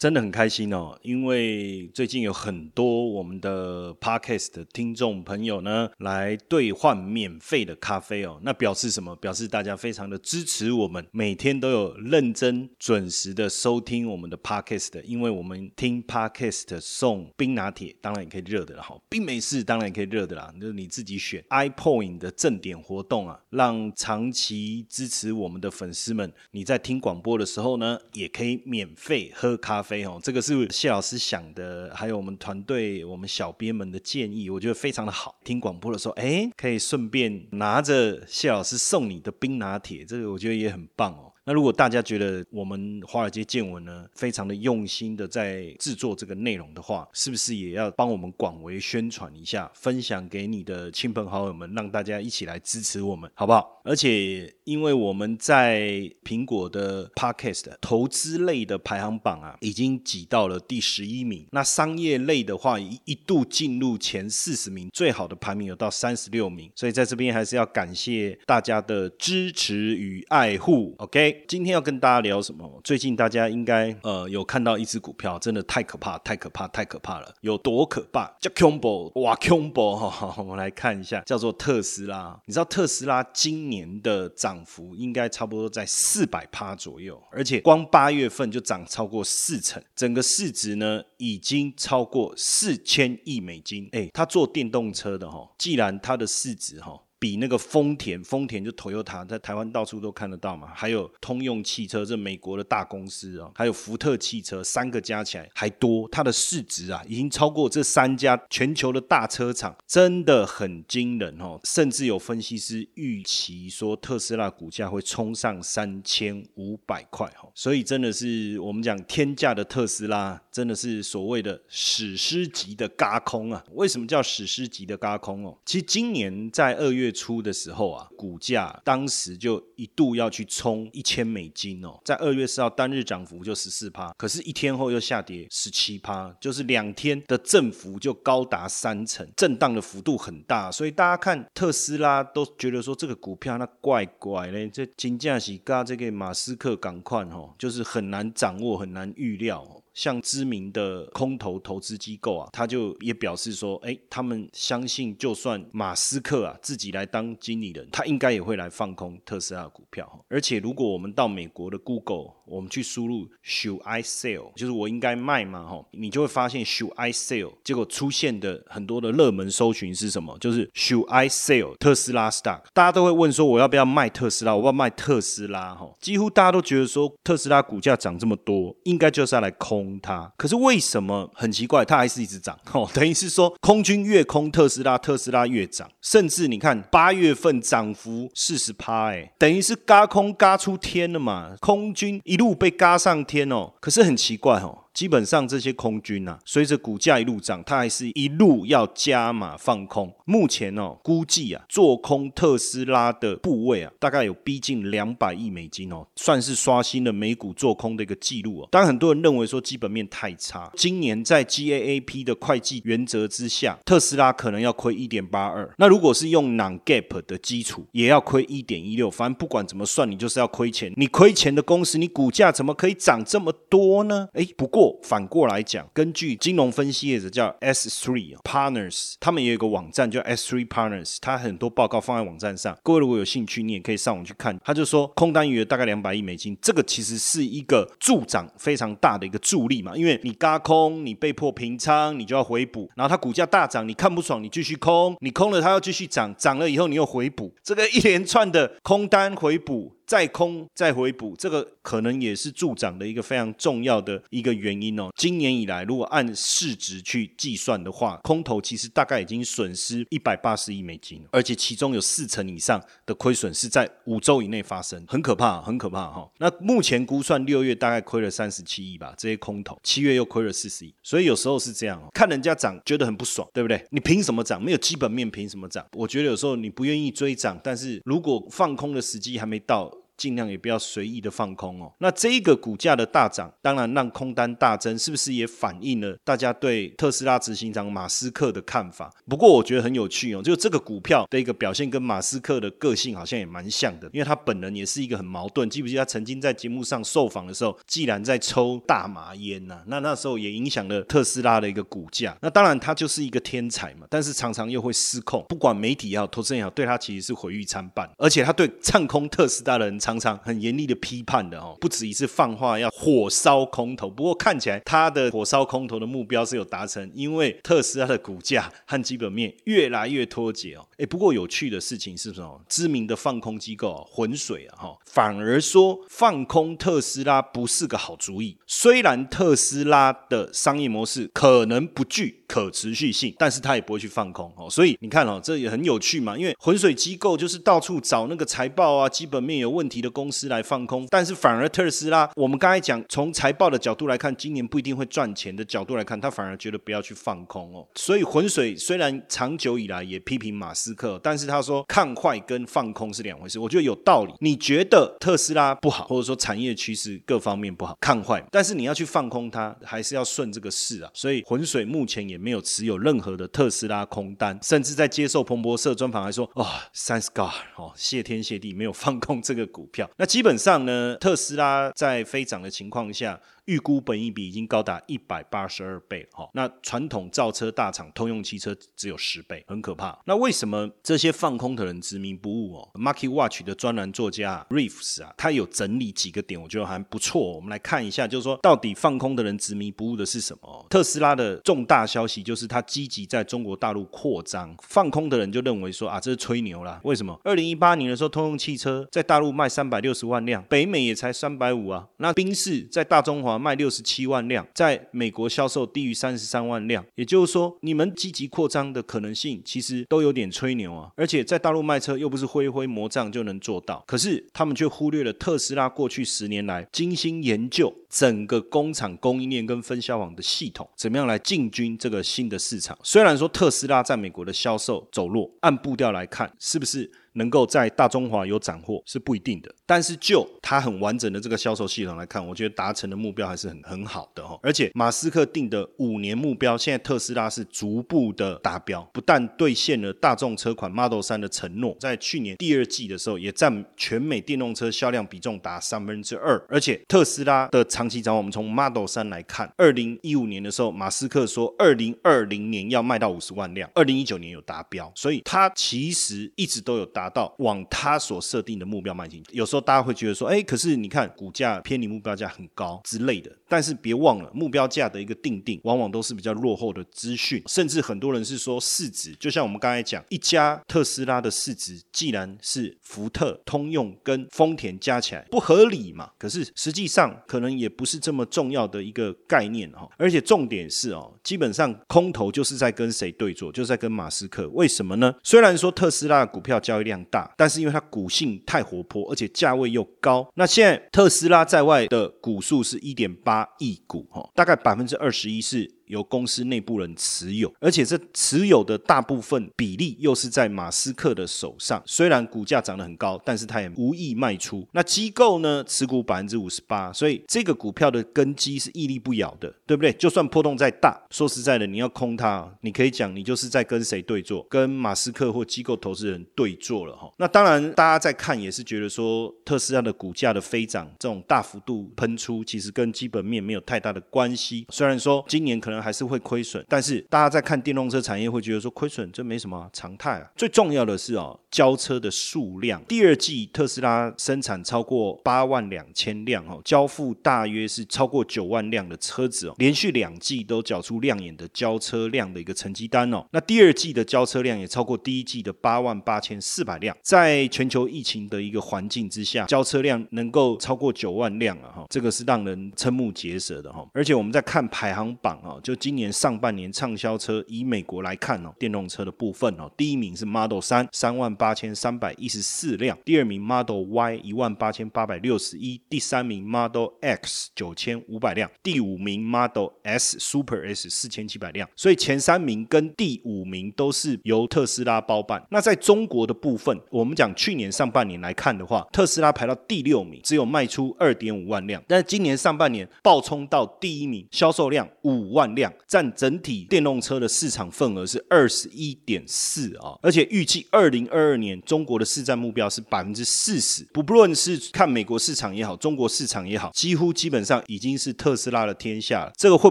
[0.00, 8.40] 真的很开心哦，因为最近有很多我们的 podcast 的听众朋友呢，来兑换免费的咖啡哦。
[8.42, 9.14] 那表示什么？
[9.16, 15.02] 表示大家非常的支持我们，每天都有认真准时的收听我们的 podcast。
[15.02, 18.82] 因为我们听 podcast 送冰拿铁，当然也可以热的啦。
[18.82, 21.44] 哈，冰美式当然也可以热的啦，就是你自己选。
[21.50, 29.89] iPoint 的正点活动啊，让长期支持我们的粉丝们，你在听广播的时候呢，也可以免费喝咖啡。
[29.90, 35.36] 飞哦，这个是谢老师想的，还有我们团队、我们小编们的建议，我觉得非常的好。
[35.42, 41.29] 听广播的时候，哎，可以顺便拿着谢老师送你的冰拿铁，这个我觉得也很棒哦。
[41.50, 53.80] 那如果大家觉得我们华尔街见闻呢，非常的用心的在制作这个内容的话，是不是也要帮我们广为宣传一下，分享给你的亲朋好友们，让大家一起来支持我们，好不好？
[53.82, 61.44] 而且因为我们在苹果的 Podcast 投资类的排行榜啊，已经挤到了第十一名。
[61.50, 66.70] 那商业类的话，一一度进入前四十名，最好的排名有到三十六名。
[66.76, 70.94] 所以在这边还是要感谢大家的支持与爱护。
[70.98, 71.39] OK。
[71.46, 72.80] 今天要跟大家聊什么？
[72.82, 77.34] 最近大家应该呃有看到一只股票，真的太可怕，太可怕，太可怕了！
[77.40, 78.34] 有多可怕？
[78.40, 80.34] 叫 Combo，哇，Combo 哈！
[80.38, 82.40] 我们来看一下，叫做特斯拉。
[82.46, 93.88] 你知道特斯拉今年的涨幅应该差不多在四百趴左右，而且光八月份就涨超过四成，整个市值呢已经超过四千亿美金。
[93.92, 97.00] 哎，他做电动车的哈，既然它的市值哈。
[97.20, 100.72] 比那个丰田，丰田就 Toyota，在台湾到处都看得到嘛。
[100.74, 106.08] 还有通用汽车，这美国的大公司哦，还有福特汽车，三个加起来还多。
[106.10, 111.60] 它的市值啊，已经超过这三家全球的大车厂，真的很惊人哦。
[111.64, 117.50] 甚至有分析师预期说，特斯拉股价会冲上三千五百块哈。
[117.54, 123.62] 所以真的是我们讲天价的特斯拉，真的是所谓的史诗级的嘎空啊。
[123.72, 125.58] 为什么叫史诗级的嘎空哦？
[125.66, 127.09] 其实今年在二月。
[127.10, 149.79] 初的时候啊，股价当时就一度要去冲一千美金哦，在二月四号单日涨幅就十四趴，可是，一天后又下跌十七趴，就是两天的振幅就高达三成，震荡的幅度很大，所以大家看特斯拉都觉得说这个股票那怪怪嘞，这金价是跟这个马斯克赶快哦，就是很难掌握，很难预料。
[149.94, 160.24] 像知名的空头投资机构啊，他就也表示说，哎，他们相信，就算马斯克啊自己来当经理人，他应该也会来放空特斯拉股票。
[160.28, 165.64] 而且，如果我们到美国的 Google，我们去输入 Should I sell，就是我应该卖吗？
[165.64, 170.36] 哈，你就会发现 Should I sell，结果出现的很多的热门搜寻是什么？
[170.38, 172.62] 就是 Should I sell 特斯拉 stock？
[172.72, 174.54] 大家都会问说，我要不要卖特斯拉？
[174.54, 175.74] 我要卖特斯拉？
[175.74, 179.79] 哈，几乎大家都觉得说，特斯拉股价涨这么多，应该就是要来空。
[179.80, 182.58] 空它，可是为什么很奇怪，它还是一直涨？
[182.72, 193.72] 哦，等于是说空军越空特斯拉，特斯拉越涨，甚至你看八月份涨幅四十趴，哎，等于是嘎空嘎出天了嘛，空军一路被嘎上天哦。
[193.80, 194.79] 可是很奇怪哦。
[194.92, 200.12] 基本上这些空军啊，随着股价一路涨，它还是一路要加码放空。
[200.24, 208.68] 目前哦，估计啊，做空特斯拉的部位啊，大概有逼近两百亿美金哦，算是刷新了美股做空的一个记录哦。
[208.70, 215.72] 当然，很多人认为说基本面太差，今年在 GAAP 的会计原则之下，特斯拉可能要亏一点八二。
[215.78, 219.08] 那如果是用 Non-GAAP 的基础，也要亏一点一六。
[219.08, 220.92] 反正不管怎么算，你就是要亏钱。
[220.96, 224.28] 你亏钱的公司，你股价怎么可以涨这么多呢？
[224.32, 224.79] 哎，不过。
[225.02, 232.76] 反过来讲，根据金融分析业者叫 S Three Partners，他们也有一个网站叫 S Three Partners，它很多报告放在网站上。
[232.82, 234.58] 各位如果有兴趣，你也可以上网去看。
[234.64, 249.96] 他就说，空单余额大概两百亿美金，这个其实是一个助长非常大的一个助力嘛，因为你嘎空，你被迫平仓，你就要回补，然后它股价大涨，你看不爽，你继续空，你空了它要继续涨，涨了以后你又回补，这个一连串的空单回补。
[250.10, 255.08] 再空再回补，这个可能也是助涨的一个非常重要的一个原因哦。
[255.14, 266.28] 今年以来，如果按市值去计算的话，空头其实大概已经损失一百八十亿美金，而且其中有四成以上的亏损是在五周以内发生，很可怕，很可怕哈。
[266.38, 273.80] 那目前估算六月大概亏了三十七亿吧，这些空头，七月又亏了四十亿，所以有时候是这样哦，看人家涨觉得很不爽，对不对？
[273.90, 274.60] 你凭什么涨？
[274.60, 275.86] 没有基本面凭什么涨？
[275.92, 279.88] 我觉得有时候你不愿意追涨，但是如果放空的时机还没到。
[280.20, 281.90] 尽量也不要随意的放空哦。
[281.96, 289.10] 那这一个股价的大涨，当然让空单大增，是不是也反映了大家对特斯拉执行长马斯克的看法？
[289.26, 295.70] 不过我觉得很有趣哦，就这个股票的一个表现跟马斯克的个性好像也蛮像的，因为他本人也是一个很矛盾。
[295.70, 302.36] 记不记得他曾经在节目上受访的时候，既然在抽大麻烟呐，那那时候也影响了特斯拉的一个股价。
[302.42, 305.42] 那当然他就是一个天才嘛，但是常常又会失控。
[305.48, 309.98] 不管媒体也好，投资人也好，对他其实是毁誉参半，而且他对唱空特斯拉的人。
[310.10, 314.10] 常常很严厉的批判的哦，不止一次放话要火烧空头。
[314.10, 320.84] 不过看起来他的火烧空头的目标是有达成，因为特斯拉的股价和基本面越来越脱节哦。
[320.98, 322.60] 哎，不过有趣的事情是什么？
[322.68, 328.56] 知名的放空机构浑水啊哈，反而说放空特斯拉不是个好主意。
[328.66, 334.68] 虽然特斯拉的商业模式可能不具可持续性，但是他也不会去放空哦。
[334.68, 339.99] 所以你看哦，这也很有趣嘛，因为浑水机构就是到处找那个财报啊，基本面有问题。
[340.00, 347.86] 的公司来放空，但是反而特斯拉，我们刚才讲从财报的角度来看，今年不一定会赚钱的角度来看，他反而觉得不要去放空哦。
[347.94, 354.32] 所以浑水虽然长久以来也批评马斯克，但是他说看坏跟放空是两回事，我觉得有道理。
[354.40, 361.10] 你觉得特斯拉不好，或者说产业趋势各方面不好，看坏，但是你要去放空它，还是要顺这个势啊。
[361.14, 373.38] 所以浑水目前也没有持有任何的特斯拉空单，甚至在接受彭博社专访还说：“哦，Thanks God，哦，谢天谢地，没有放空这个股。”票那基本上呢，特斯拉在飞涨的情况下。
[373.70, 380.18] 预估本益比已经高达一百八十二倍哈，那传统造车大厂通用汽车只有十倍，很可怕。
[380.24, 387.52] 那为什么这些放空的人执迷不悟哦？Market Watch 的专栏作家 Reeves 啊，他有整理几个点，我觉得还不错。
[387.52, 390.86] 我们来看一下，就是说到底放空的人执迷不悟的是什么？
[390.90, 397.00] 特斯拉的重大消息就是他积极在中国大陆扩张，放空的人就认为说啊，这是吹牛啦。
[397.04, 397.40] 为什么？
[397.44, 402.08] 二零一八年的时候，通用汽车在大陆卖三百六十万辆，北美也才三百五啊。
[402.16, 403.59] 那宾士在大中华。
[403.60, 411.10] 卖六十七万辆，在美国销售低于三十三万辆，也就是说，你们积极扩张的可能性其实都有点吹牛啊！
[411.16, 422.98] 而且在大陆卖车又不是挥挥魔杖就能做到，可是他们却忽略了特斯拉过去十年来精心研究整个工厂供应链跟分销网的系统，怎么样来进军这个新的市场。
[423.02, 427.10] 虽然说特斯拉在美国的销售走弱，按步调来看，是不是？
[427.34, 434.58] 能够在大中华有斩获是不一定的，但是就它很完整的这个销售系统来看，我觉得达成的目标还是很很好的哈。
[434.62, 446.60] 而且马斯克定的五年目标，现在特斯拉是逐步的达标，不但兑现了大众车款 Model 三的承诺，在去年第二季的时候也占全美电动车销量比重达三分之二。
[446.68, 457.19] 而且特斯拉的长期展望，我们从 Model 三来看，二零一五年的时候，马斯克说二零二零年要卖到五十万辆，二零一九年有达标，所以他其实一直都有达。
[457.20, 463.54] 达到往他所设定的目标迈进，有时候大家会觉得说，哎，可是你看股价偏离目标价很高之类的。
[463.68, 480.08] 但是别忘了，目标价的一个定定，往往都是比较落后的资讯，甚至很多人是说市值，就像我们刚才讲，一家特斯拉的市值，既然是福特、通用跟丰田加起来不合理嘛，可是实际上可能也不是这么重要的一个概念哈。
[480.16, 484.68] 而且重点是哦，基本上空头就是在跟谁对坐，就是在跟马斯克。
[484.70, 485.34] 为什么呢？
[485.42, 490.48] 虽然说特斯拉的股票交易量量大，但是因为它股性太活泼，而且价位又高。
[490.54, 495.99] 那现在特斯拉在外的股数是一点八亿股，哈，大概百分之二十一是。
[496.10, 502.02] 由公司内部人持有，而且这持有的大部分比例又是在马斯克的手上。
[502.04, 504.86] 虽然股价涨得很高，但是他也无意卖出。
[504.92, 510.12] 那机构呢，持股百分之五十八，所以这个股票的根基是屹立不摇的，对不对？
[510.14, 517.32] 就算波动再大，说实在的，你要空它，你可以讲你就是在跟谁对坐，跟马斯克或机构投资人对坐了哈。
[517.36, 524.84] 那当然，大家在看也是觉得说，特斯拉的股价的飞涨，这种大幅度喷出，其实跟基本面没有太大的关系。
[524.90, 525.99] 虽然说今年可能。
[526.00, 530.50] 还是会亏损，但是大家在看电动车产业会觉得说亏损这没什么常态啊。
[530.56, 543.44] 最重要的是哦，交车的数量，第二季特斯拉生产超过八万两千辆哦，交付大约是超过九万辆的车子哦，连续两季都缴出亮眼的交车量的一个成绩单哦。
[543.52, 554.06] 那第二季的交车量也超过第一季的八万八千四百辆，在全球疫情的一个环境之下，交车量能够超过九万辆啊哈，这个是让人瞠目结舌的哈。
[554.12, 571.88] 而且我们在看排行榜啊，就就今年上半年畅销车，以美国来看哦，电动车的部分哦，第一名是 Model 三，三万八千三百一十四辆；第二名 Model Y，一万八千八百六十一；第三名 Model X，九千五百辆；第五名 Model S Super S，四千七百辆。
[571.96, 575.60] 所以前三名跟第五名都是由特斯拉包办。
[575.72, 594.04] 那在中国的部分，我们讲去年上半年来看的话，特斯拉排到第六名，只有卖出二点五万辆，但是今年上半年爆冲到第一名，销售量五万辆，占整体电动车的市场份额是二十一点四啊，而且预计二零二二年中国的市占目标是百分之四十。
[594.12, 599.52] 不不论是看美国市场也好，中国市场也好，几乎基本上已经是特斯拉的天下了。
[599.56, 599.90] 这个会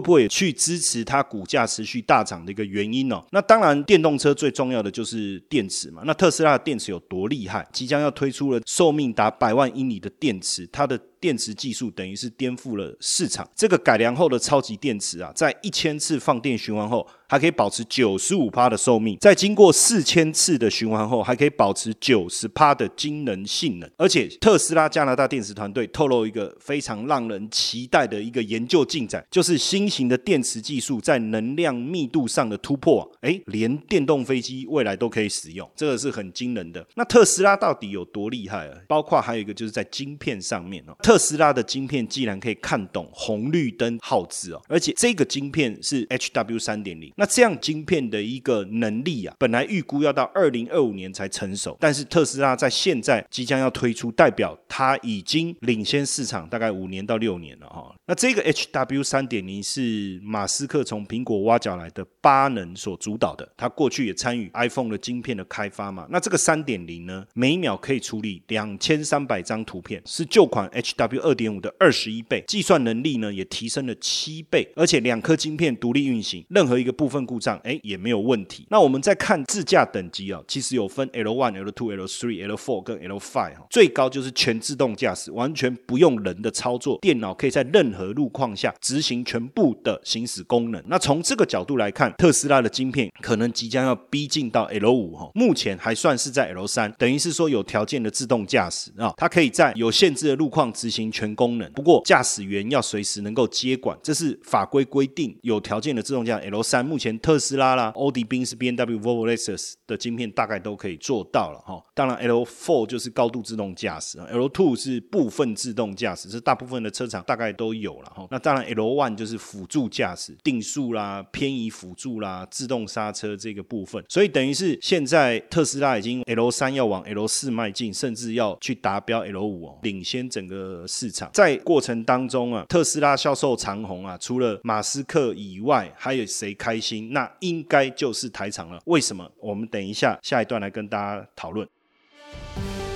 [0.00, 3.22] 不会去支持它股价持续大涨的一个原因呢？
[3.30, 6.02] 那当然，电动车最重要的就是电池嘛。
[6.04, 7.66] 那特斯拉的电池有多厉害？
[7.72, 11.00] 即将要推出了寿命达百万英里的电池，它的。
[11.20, 13.46] 电池技术等于是颠覆了市场。
[13.54, 23.88] 这个改良后的超级电池啊，在一千千次放电循环后，还可以保持九十五趴的寿命；在经过四千次的循环后，还可以保持九十趴的晶能性能。
[23.96, 33.08] 而且，特斯拉加拿大电池团队透露一个非常让人期待的一个研究进展，就是新型的电池技术在能量密度上的突破。
[33.20, 36.84] 哎，连电动飞机未来都可以使用，这个是很惊人的。
[36.96, 38.76] 那特斯拉到底有多厉害啊？
[38.88, 40.96] 包括还有一个就是在晶片上面哦。
[41.00, 57.94] 特斯拉的晶片既然可以看懂红绿灯号字哦，而且这个晶片是 HW 三点零，那这样晶片的一个能力啊，本来预估要到二零二五年才成熟，但是特斯拉在现在即将要推出，代表它已经领先市场大概五年到六年了哈。
[58.06, 66.06] 那这个 HW 三点零是马斯克从苹果挖角来的八能所主导的，他过去也参与 iPhone 的晶片的开发嘛。
[66.08, 70.94] 那这个三点零呢，每秒可以处理两千三百张图片，是旧款 H。
[70.96, 78.66] W 二点五的二十一倍，计算能力呢也提升了七倍，而且两颗晶片独立运行，任何一个部分故障，哎也没有问题。
[78.70, 90.82] 那我们再看自驾等级啊，其实有分 L one、L two、L three、L four 跟 L five 哈，最高就是全自动驾驶，完全不用人的操作，电脑可以在任何路况下执行全部的行驶功能。
[90.86, 106.48] 那从这个角度来看，特斯拉的晶片可能即将要逼近到 L 五哈，目前还算是在 L 三，等于是说有条件的自动驾驶啊，它可以在有限制的路况执行全功能，不过驾驶员要随时能够接管，这是法规规定有条件的自动驾驶。
[106.50, 111.82] L 三目前特斯拉啦、奥迪、宾士、B N W、Volvo、Lexus 的晶片大概都可以做到了哈。
[111.94, 118.26] 当然，L four 就是高度自动驾驶，L two 是部分自动驾驶，是大部分的车厂大概都有了哈。
[118.30, 124.04] 那当然，L one 就是辅助驾驶、定速啦、偏移辅助啦、自动刹车这个部分。
[124.08, 131.30] 所以等于是现在特斯拉已经 L 三要往 L 四迈进，甚至要去达标 L 五哦，领先整个市场。
[131.32, 137.12] 在过程当中啊，特斯拉销售长虹啊，除了马斯克以外，还有谁开心？
[137.12, 138.80] 那应该就是台场了。
[138.86, 139.30] 为什么？
[139.38, 141.68] 我们等一下下一段来跟大家讨论。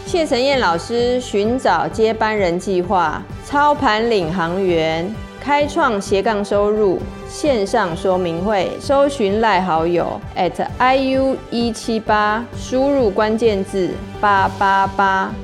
[0.06, 15.34] 谢晨燕老师寻找接班人计划，操盘领航员，开创斜杠收入线上说明会，搜寻赖好友 at iu 一七八，输入关键字八八八。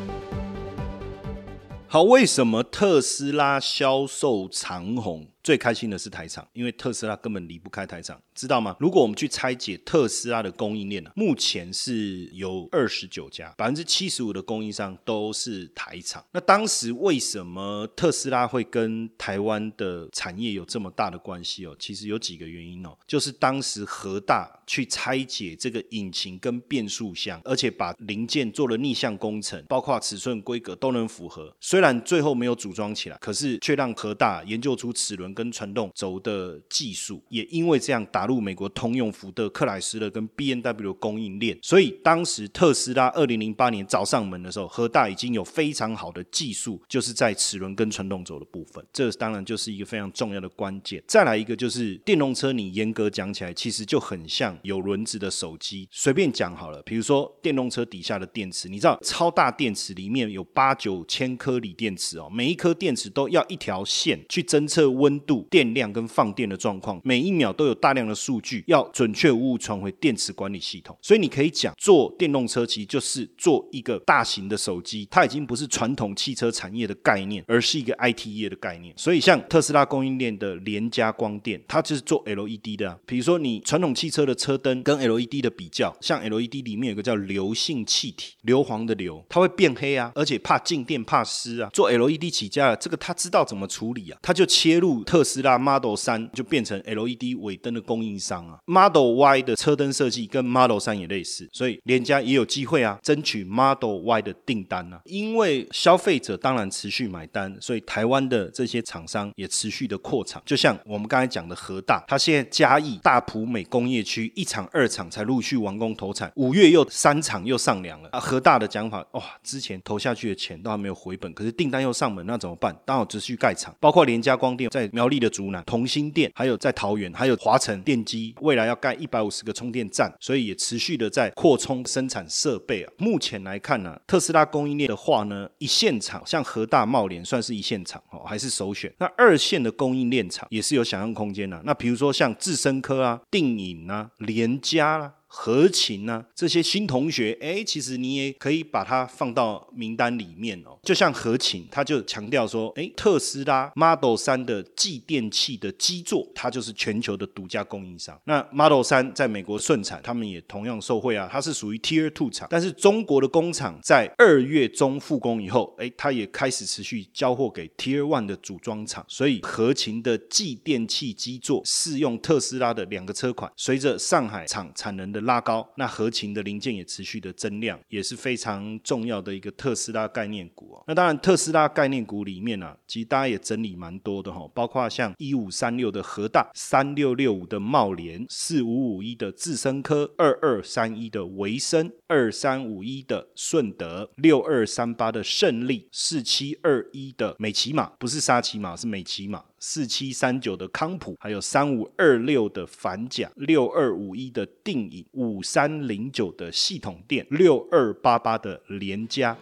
[1.89, 5.27] 好，为什么特斯拉销售长虹？
[5.43, 8.77] 最开心的是台厂，因为特斯拉根本离不开台厂，知道吗？
[8.79, 16.23] 如果我们去拆解特斯拉的供应链呢，目前是有二十九家，百分之七十五的供应商都是台厂。
[16.33, 21.75] 那当时为什么特斯拉会跟台湾的产业有这么大的关系哦？
[21.79, 31.51] 其实有几个原因哦，就是当时和大去拆解这个引擎跟变速箱，而且把零件做了逆向工程，包括尺寸规格都能符合。
[31.61, 35.30] 虽然最后没有组装起来，可是却让和大研究出齿轮。
[35.35, 51.03] 跟传动轴的技术，也因为这样打入美国通用、福特、克莱斯勒跟 B N W 供应链，所以当时特斯拉二零零八年找上门的时候，和大已经有非常好的技术，就是在齿轮跟传动轴的部分，这当然就是一个非常重要的关键。
[51.07, 55.89] 再来一个就是电动车，你严格讲起来，其实就很像有轮子的手机。
[55.93, 65.20] 随便讲好了，比如说电动车底下的电池，你知道超大电池里面有八九千颗锂电池哦，每一颗电池都要一条线去侦测温。
[65.21, 70.97] 度、电量跟放电的状况，每一秒都有大量的数据要准确无误传回电池管理系统。
[71.01, 78.93] 所以你可以讲，做电动车其实就是做一个大型的手机，它已经不是传统汽车产业的概念，而是一个 IT 业的概念。
[78.97, 82.99] 所以像特斯拉供应链的联家光电，它就是做 LED 的啊。
[83.07, 91.71] 比如说你传统汽车的车灯跟 LED 的比较，像 LED 里面有个叫硫性气体，硫磺的硫，它会变黑啊，而且怕静电、怕湿啊。
[91.73, 98.61] 做 LED 起家了，这个他知道怎么处理啊，他就切入特斯拉 Model 三，就变成 LED 尾灯的供应商啊。
[98.67, 105.01] Model Y 的车灯设计跟 Model 三也类似，所以联家也有机会啊，争取 Model Y 的订单啊。
[105.07, 110.41] 因为消费者当然持续买单，所以台湾的这些厂商也持续的扩厂。
[110.47, 118.21] 就像我们刚才讲的和大，它现在嘉义大埔美工业区一厂、二厂才陆续完工投产，五月又三厂又上梁了啊。
[118.21, 122.73] 和大的讲法，哇，之前投下去的钱都还没有回本，可是订单又上门，那怎么办？
[122.87, 132.93] 当然持续盖厂，包括联家光电在苗栗的竹南、同心店，还有在桃园，还有华晨电机，未来要盖一百五十个充电站，所以也持续的在扩充生产设备啊。
[132.99, 138.93] 目前来看呢，特斯拉供应链的话呢，一线厂像和大茂联算是一线厂哦，还是首选。
[138.99, 141.59] 那二线的供应链厂也是有想象空间的。
[141.65, 145.15] 那比如说像智深科啊、定影啊、联家啦。
[145.33, 146.27] 合情呢？
[146.35, 150.77] 这些新同学，哎，其实你也可以把它放到名单里面哦。
[150.83, 158.21] 就像合情，他就强调说，哎，特斯拉 Model 三的继电器的基座，它就是全球的独家供应商。
[158.25, 161.29] 那 Model 三在美国顺产，他们也同样受惠啊。
[161.31, 169.05] 它是属于 Tier Two 厂，但是中国的工厂在二月中复工以后，哎，它也开始持续交货给 Tier One 的组装厂。
[169.07, 175.20] 所以合情的继电器基座适用特斯拉的两个车款，随着上海厂产能的。
[175.23, 180.85] 拉高，那合情的零件也持续的增量，也是非常重要的一个特斯拉概念股哦。
[180.87, 199.45] 那当然，特斯拉概念股里面呢，其实大家也整理蛮多的哈，包括像一五三六的核大、三六六五的茂联、四五五一的智深科、二二三一的维生、二三五一的顺德、六二三八的胜利、四七二一的美骑马，不是沙骑马，是美骑马。
[199.61, 209.37] 四七三九的康普，还有三五二六的反甲，六二五一的定影，五三零九的系统电，六二八八的联家。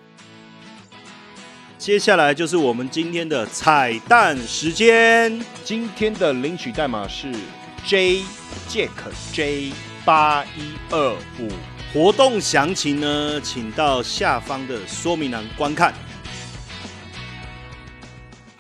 [1.79, 7.33] 接下来就是我们今天的彩蛋时间，今天的领取代码是
[7.87, 8.25] J
[8.69, 8.91] Jack
[9.33, 9.73] J
[10.05, 11.49] 八一二五，
[11.95, 15.95] 活动详情呢，请到下方的说明栏观看。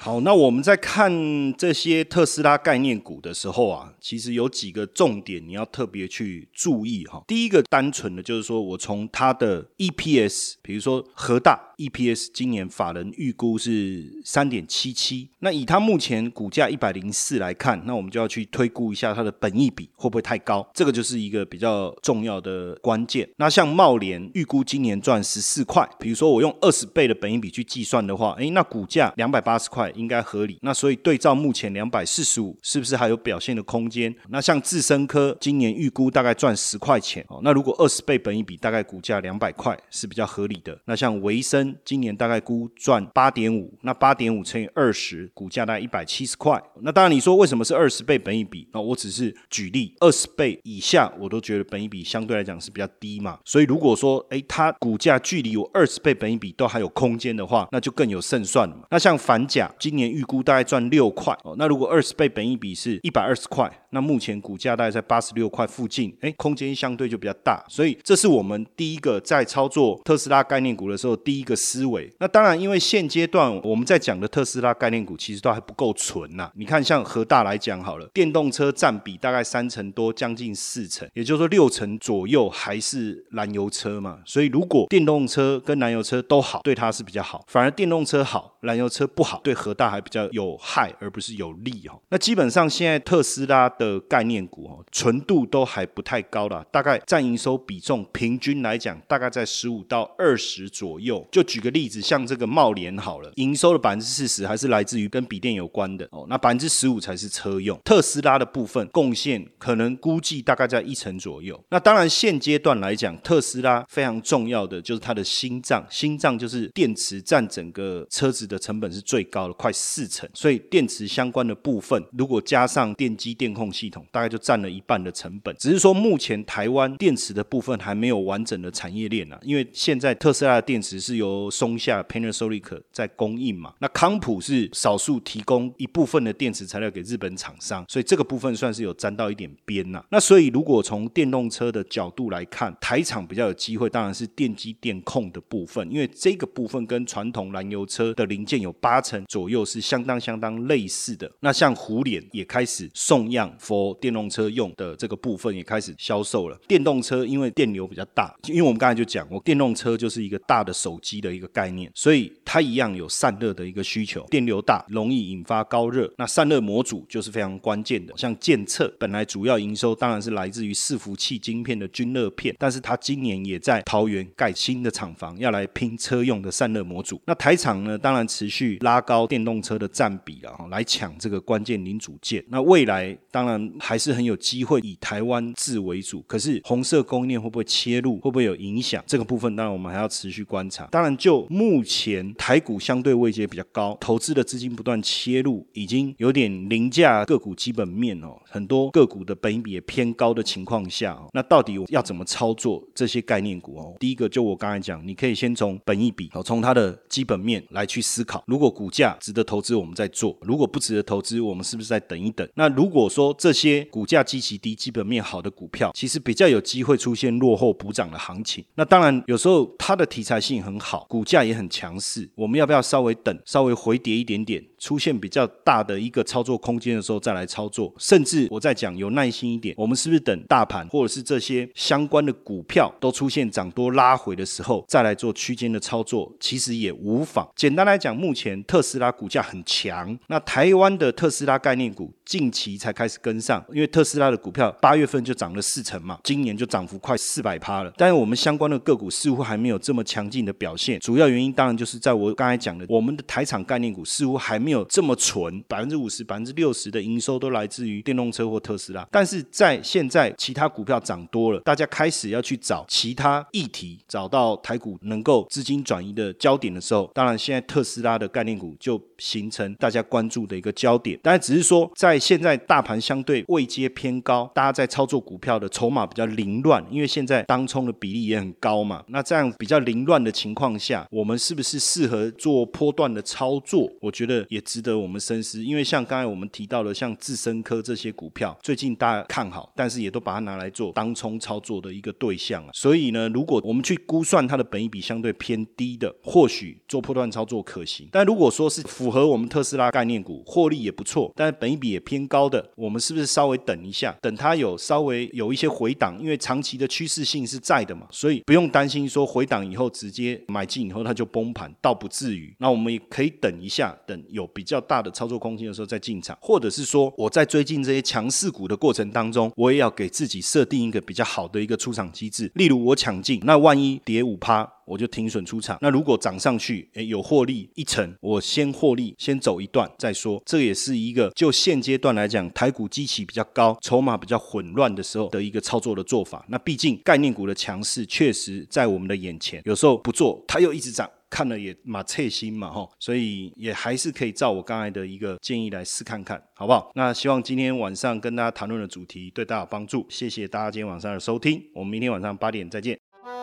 [0.09, 7.23] 好，那我们在看这些特斯拉概念股的时候啊，其实有几个重点你要特别去注意哈。
[7.27, 11.68] 第一个，单纯的就是说我从它的 EPS，比如说核大。
[11.79, 23.29] EPS 今年法人预估是三点七七，那以它目前股价一百零四来看，那我们就要去推估一下它的本益比会不会太高，这个就是一个比较重要的关键。
[23.37, 30.59] 那像茂联预估今年赚十四块，比如说我用二十倍的本益比去计算的话，诶，那股价两百八十块应该合理。
[30.62, 34.12] 那所以对照目前两百四十五，是不是还有表现的空间？
[34.31, 40.77] 那像智深科今年预估大概赚十块钱哦，那如果二十倍本益比，大概股价两百块是比较合理的。
[40.85, 41.68] 那像维生。
[41.85, 46.63] 今年大概估赚八点五，那八点五乘以二十，股价大概一百七十块。
[46.83, 48.69] 那当然你说为什么是二十倍本益比？
[48.73, 53.39] 那我只是举例，二十倍以下我都觉得本益比相对来讲是比较低嘛。
[53.45, 58.83] 所以如果说哎它股价距离我二十倍本益比都还有空间的话，那就更有胜算了嘛。
[58.91, 67.64] 那像反甲今年预估大概赚六块哦，那如果二十倍本益比是一百二十块，那目前股价大概在八十六块附近，哎空间相对就比较大。
[67.68, 72.12] 所以这是我们第一个在操作特斯拉概念股的时候第一个思维。
[72.18, 76.51] 那当然，因为现阶段我们在讲的特斯拉概念股其实都还不够纯呐。
[76.55, 84.18] 你看，像和大来讲好了，电动车占比大概三成多，将近四成，也就是说六成左右还是燃油车嘛。
[84.24, 91.99] 所以如果电动车跟燃油车都好，对它是比较好；反而电动车好，燃油车不好，对核大还比较有害，而不是有利哦。
[92.09, 101.25] 那基本上现在特斯拉的概念股哦，纯度都还不太高了，大概占营收比重平均来讲，大概在十五到二十左右。
[101.31, 101.68] 就举个。
[101.68, 107.79] 例子像这个茂联好了，营收的百分之四十还是来自于跟笔电有关的哦，那百分之十五才是车用。
[107.85, 111.62] 特斯拉的部分贡献可能估计大概在一成左右。
[111.68, 120.29] 那当然现阶段来讲，特斯拉非常重要的就是它的心脏，心脏就是电池占整个车子的成本是最高的，快四成。
[120.33, 125.55] 所以电池相关的部分，如果加上电机电控系统，大概就占了一半的成本。
[125.59, 140.03] 只是说目前台湾电池的部分还没有完整的产业链啊，因为现在特斯拉的电池是由松下 Panasonic 在供应嘛，那康普是少数提供一部分的电池材料给日本厂商，所以这个部分算是有沾到一点边呐。
[140.11, 151.29] 那所以如果从电动车的角度来看，台厂比较有机会，当然是电机电控的部分，因为这个部分跟传统燃油车的零零件有八成左右是相当相当类似的。
[151.40, 156.57] 那像虎脸也开始送样 for 电动车用的这个部分也开始销售了。
[156.68, 168.14] 电动车因为电流比较大，因为我们刚才就讲过，电动车就是一个大的手机的一个概念，所以它一样有散热的一个需求，电流大容易引发高热，那散热模组就是非常关键的。
[168.16, 177.20] 像建测本来主要营收当然是来自于伺服器晶片的均热片，但是它今年也在桃园盖新的厂房，要来拼车用的散热模组。
[177.27, 182.45] 那台厂呢，当然持续拉高电动车的占比啊，来抢这个关键零组件。
[182.49, 189.03] 那未来当然还是很有机会以台湾制为主，可是红色供应链会不会切入，会不会有影响？
[189.07, 190.87] 这个部分当然我们还要持续观察。
[190.93, 198.37] 当然，就目前台股相对位阶比较高，投资的资金不断切入，已经有点凌驾个股基本面哦。
[198.45, 203.95] 很多个股的本比也偏高的情况下，那到底要怎么操作这些概念股哦？
[203.99, 208.43] 第一个就我刚才讲，你可以先从本益比，从它的基本面来去思考。
[208.49, 212.47] 如果股价值得投资，我们再做；如果不值得投资，我们是不是再等一等？
[212.55, 218.65] 那如果说这些股价极其低、基本面好的股票，其实比较有机会出现落后补涨的行情。
[218.75, 224.65] 那当然，有时候它的题材性很好，股价也很强势，我们要不要稍微等，稍微回跌一点点？
[224.79, 237.47] 出现比较大的一个操作空间的时候再来操作，甚至我再讲有耐心一点，我们是不是等大盘或者是这些相关的股票都出现涨多拉回的时候再来做区间的操作，其实也无妨。
[237.57, 247.93] 简单来讲，目前特斯拉股价很强，那台湾的特斯拉概念股近期才开始跟上，因为特斯拉的股票八月份就涨了四成嘛，今年就涨幅快四百趴了。
[247.97, 254.68] 但是我们相关的个股似乎还没有这么强劲的表现，主要原因当然就是在我刚才讲的，我们的台厂概念股似乎还没。
[254.69, 259.09] 没有这么纯，百分之五十、百分之六十的营收都来自于电动车或特斯拉。
[259.11, 271.19] 但是在现在其他股票涨多了，大家开始要去找其他议题，找到台股能够资金转移的焦点的时候，当然现在特斯拉的概念股就形成大家关注的一个焦点。
[271.23, 279.03] 但只是说，在现在大盘相对位阶偏高，大家在操作股票的筹码比较凌乱，因为现在当冲的比例也很高嘛。
[279.07, 283.91] 那这样比较凌乱的情况下，我们是不是适合做波段的操作？
[284.03, 284.58] 我觉得也。
[284.59, 292.71] 也值得我们深思，因为像刚才我们提到的，像智深科这些股票，最近大家看好，但是也都把它拿来做当冲操作的一个对象啊。
[292.75, 298.09] 所以呢，如果我们去估算它的本益比相对偏低的，或许做破断操作可行。
[298.11, 306.18] 但如果说是符合我们特斯拉概念股，获利也不错，但是本益比也偏高的，我们是不是稍微等一下，等它有稍微有一些回档？
[306.21, 312.53] 因为长期的趋势性是在的嘛，所以不用担心说回档以后直接买进以后它就崩盘，倒不至于。
[312.59, 314.48] 那我们也可以等一下，等有。
[314.53, 322.51] 比较大的操作空间的时候再进场，或者是说我在追进这些强势股的过程当中，我也要给自己设定一个比较好的一个出场机制。
[322.55, 325.79] 例如我抢进，那万一跌五趴，我就停损出场。
[325.81, 330.43] 那如果涨上去，诶有获利一成，我先获利，先走一段再说。
[330.45, 336.45] 这也是一个就现阶段来讲，台股基期比较高，筹码比较混乱的时候的一个操作的做法。
[336.49, 341.09] 那毕竟概念股的强势确实在我们的眼前，有时候不做，它又一直涨。
[341.31, 346.91] 看了也蛮切心嘛，吼，所以也还是可以照我刚才的一个建议来试看看，好不好？
[346.95, 352.99] 那希望今天晚上跟大家谈论的主题对大家有帮助，谢谢大家今天晚上的收听，我们明天晚上八点再见。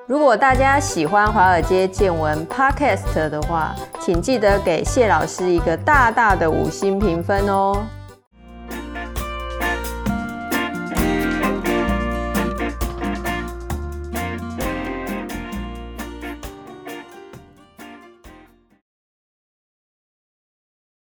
[0.08, 7.86] 如果大家喜欢华尔街见闻 Podcast 的话，请记得给谢老师一个大大的五星评分哦。